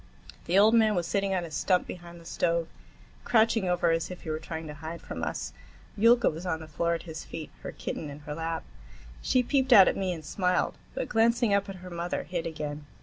[0.45, 2.67] The old man was sitting on a stump behind the stove,
[3.23, 5.53] crouching over as if he were trying to hide from us.
[5.95, 8.63] Yulka was on the floor at his feet, her kitten in her lap.
[9.21, 12.87] She peeped out at me and smiled, but, glancing up at her mother, hid again.